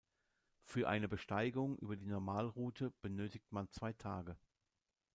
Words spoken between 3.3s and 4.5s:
man zwei Tage.